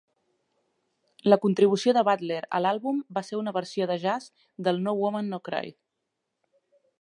[1.33, 4.31] La contribució de Butler a l'àlbum va ser una versió de jazz
[4.69, 5.71] de "No Woman No Cry".